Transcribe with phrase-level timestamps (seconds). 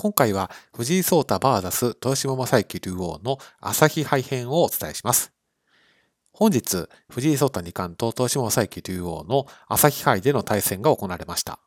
[0.00, 5.32] 今回は藤井聡太 VS 豊島正幸竜王の朝日杯編をお伝えします。
[6.32, 11.58] 本日、藤井聡太二冠と豊島正幸竜王の朝日杯での対戦が行われました。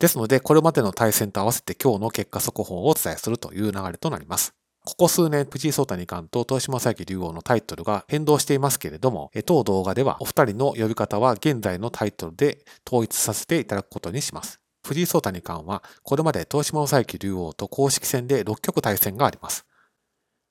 [0.00, 4.52] ですので、これまでの対戦と合わせて今日の結果速報をお伝えするという流れとなります。
[4.84, 14.58] ここ数年、藤井聡太二冠と豊島正幸竜王のタイトルが変動していますけれども、当動画ではお二人の呼び方は現在のタイトルで統一させていただくことにします。
[14.88, 19.66] 藤井聡太二冠は、これまで東島正幸竜王と公式戦で6局対戦があります。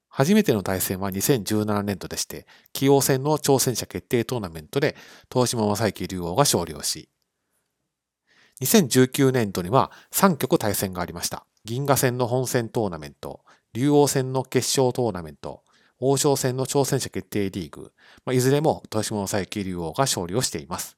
[0.09, 4.95] 初めての対戦は2017年度でして、棋王戦の挑戦者決定トーナメントで
[5.33, 7.09] 東島正幸竜王が勝利をし、
[8.61, 11.43] 2019年度には3局対戦がありました。
[11.65, 13.41] 銀河戦の本戦トーナメント、
[13.73, 15.63] 竜王戦の決勝トーナメント、
[15.99, 17.91] 王将戦の挑戦者決定リーグ
[18.23, 20.95] ま、いずれも東島正幸竜王が勝利をしています。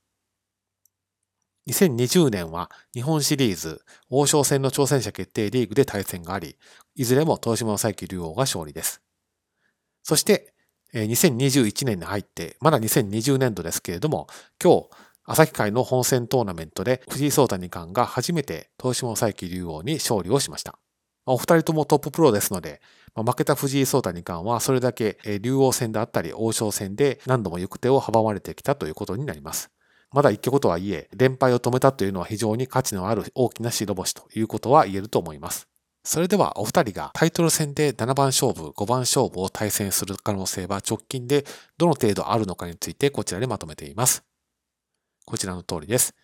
[1.70, 6.58] 2020年は日本シリーズ王将戦の挑戦者決定リーグで対戦があり、
[6.96, 9.02] いずれも東島正幸竜王が勝利です。
[10.04, 10.54] そして、
[10.94, 14.28] 2021年に入って、まだ2020年度ですけれども、
[14.62, 14.90] 今日、
[15.26, 20.80] 朝日会の本戦トーナメントで藤井聡太二冠が初めて東島正幸竜王に勝利をしました。
[21.28, 22.82] お二人ともトッププロですので、
[23.14, 29.70] 負けた藤井聡太二冠はそれだけ竜王戦であったり王将戦で何度も行く手を阻まれてきたということになります。
[30.12, 35.68] まだ一局とはいえ、連敗を止めたというのは非常に価値のある大きな白星ということは言えると思います。
[36.04, 41.46] それではお二人がタイトル戦で7番勝負、5番勝負を対戦する可能性は直近で
[41.78, 44.24] どの程度あるのかについてこちらでまとめています。
[45.26, 46.16] こちらの通りです。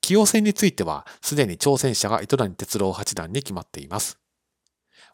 [0.00, 4.18] 棋王戦については、すでに挑戦者が糸谷哲郎八段に決まっています。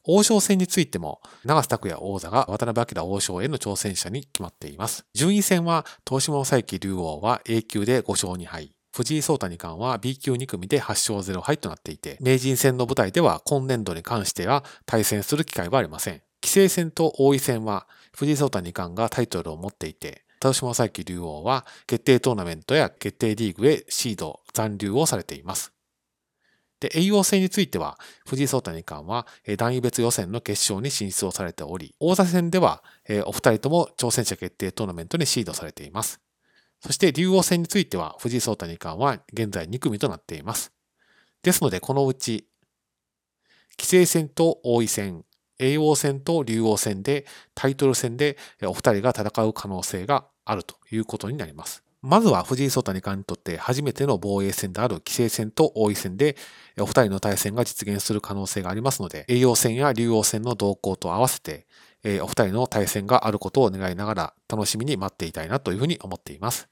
[0.05, 5.05] 王将戦についても、長瀬拓也王座が渡辺明王将への挑戦者に決まっています。
[5.14, 8.72] 順位戦は、東島正幸竜王は A 級で5勝2敗。
[8.92, 16.22] 藤井聡太二冠は B 級2組で8勝0敗となっていて、名人戦の舞台では今年度に関しては対戦する機会はありません。
[16.42, 25.72] 棋聖戦と王位戦は藤井聡太二冠がタイトルを持っていて、豊島正幸竜王は決定トーナメントや決定リーグへシード残留をされています。
[26.81, 29.27] で、栄養戦については、藤井聡太二冠は、
[29.57, 32.83] 段位別予選の決勝に進出をされており、王座戦では、
[33.27, 36.21] お二人とも挑戦者決定トーナメントにシードされています。
[36.81, 40.73] そして、竜王戦については、藤井聡太二冠は現在2組となっています。
[41.43, 42.47] ですので、このうち、
[43.77, 45.25] 棋聖戦と王位戦、
[45.59, 51.85] 栄王戦と竜王戦で、タイトル戦でお二人が戦う可能性があるということになります。
[52.03, 56.34] まずは藤井聡太二冠にとって初めての防衛戦である棋聖戦と王位戦で
[56.78, 61.66] お二人の対戦が実現する可能性がありますので、栄養戦や竜王戦の動向と合わせて、
[62.22, 66.69] お二人の対戦があることを願いながら楽しみに待っていたいなというふうに思っています。